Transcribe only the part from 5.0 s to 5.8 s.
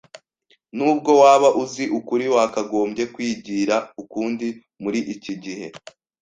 iki gihe